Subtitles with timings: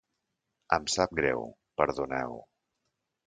[0.77, 1.45] Em sap greu,
[1.81, 2.35] perdoneu.